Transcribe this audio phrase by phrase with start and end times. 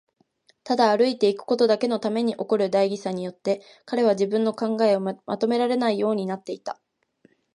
[0.63, 6.81] ただ歩いていくことだけのために起こる大儀さによって、彼は自分の考えをまとめられないようになっていた。